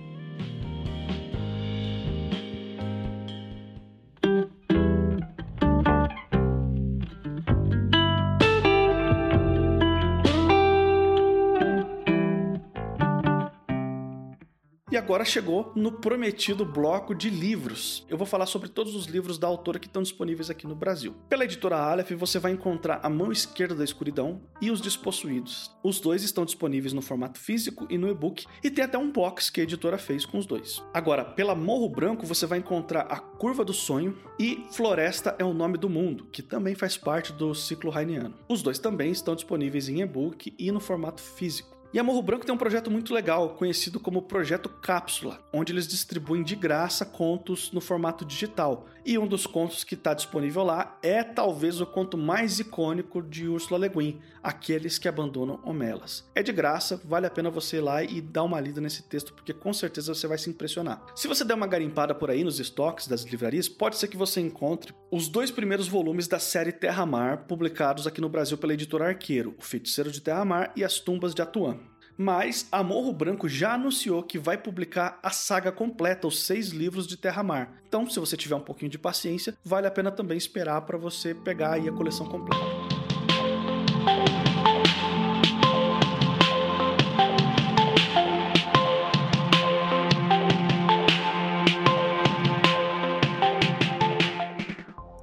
[14.91, 18.05] E agora chegou no prometido bloco de livros.
[18.09, 21.15] Eu vou falar sobre todos os livros da autora que estão disponíveis aqui no Brasil.
[21.29, 25.71] Pela editora Aleph, você vai encontrar A Mão Esquerda da Escuridão e Os Despossuídos.
[25.81, 29.49] Os dois estão disponíveis no formato físico e no e-book, e tem até um box
[29.49, 30.83] que a editora fez com os dois.
[30.93, 35.55] Agora, pela Morro Branco, você vai encontrar A Curva do Sonho e Floresta é o
[35.55, 38.35] Nome do Mundo, que também faz parte do ciclo Rainiano.
[38.49, 41.80] Os dois também estão disponíveis em e-book e no formato físico.
[41.93, 45.89] E a Morro Branco tem um projeto muito legal, conhecido como Projeto Cápsula, onde eles
[45.89, 48.87] distribuem de graça contos no formato digital.
[49.05, 53.49] E um dos contos que está disponível lá é talvez o conto mais icônico de
[53.49, 56.25] Ursula Le Guin, Aqueles que Abandonam Homelas.
[56.35, 59.33] É de graça, vale a pena você ir lá e dar uma lida nesse texto,
[59.33, 61.05] porque com certeza você vai se impressionar.
[61.15, 64.41] Se você der uma garimpada por aí nos estoques das livrarias, pode ser que você
[64.41, 69.55] encontre os dois primeiros volumes da série Terra-Mar, publicados aqui no Brasil pela editora Arqueiro,
[69.59, 71.79] O Feiticeiro de Terra-Mar e As Tumbas de Atuã
[72.21, 77.07] mas a Morro Branco já anunciou que vai publicar a saga completa, os seis livros
[77.07, 77.81] de Terra-Mar.
[77.89, 81.35] Então, se você tiver um pouquinho de paciência, vale a pena também esperar para você
[81.35, 82.61] pegar aí a coleção completa.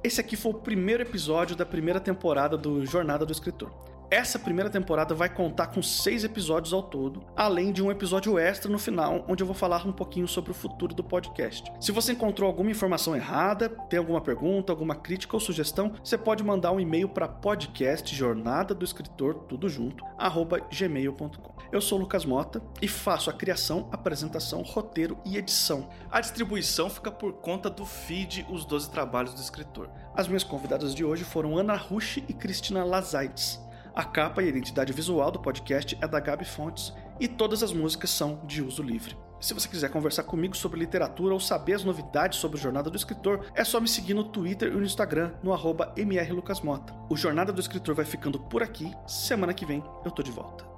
[0.02, 3.97] Esse aqui foi o primeiro episódio da primeira temporada do Jornada do Escritor.
[4.10, 8.72] Essa primeira temporada vai contar com seis episódios ao todo, além de um episódio extra
[8.72, 11.70] no final, onde eu vou falar um pouquinho sobre o futuro do podcast.
[11.78, 16.42] Se você encontrou alguma informação errada, tem alguma pergunta, alguma crítica ou sugestão, você pode
[16.42, 20.02] mandar um e-mail para podcast jornada do escritor tudo junto
[20.72, 21.58] gmail.com.
[21.70, 25.90] Eu sou Lucas Mota e faço a criação, apresentação, roteiro e edição.
[26.10, 29.90] A distribuição fica por conta do feed Os Doze Trabalhos do Escritor.
[30.14, 33.67] As minhas convidadas de hoje foram Ana Rushi e Cristina Lazaites.
[33.98, 37.72] A capa e a identidade visual do podcast é da Gabi Fontes e todas as
[37.72, 39.18] músicas são de uso livre.
[39.40, 43.46] Se você quiser conversar comigo sobre literatura ou saber as novidades sobre Jornada do Escritor,
[43.56, 45.52] é só me seguir no Twitter e no Instagram, no
[45.96, 46.94] mrlucasmota.
[47.10, 50.77] O Jornada do Escritor vai ficando por aqui, semana que vem eu tô de volta.